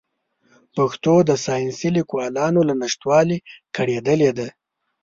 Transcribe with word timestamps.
پښتو 0.75 1.13
د 1.29 1.31
ساینسي 1.45 1.89
لیکوالانو 1.97 2.59
له 2.69 2.73
نشتوالي 2.81 3.37
کړېدلې 3.75 4.31
ده. 4.37 4.47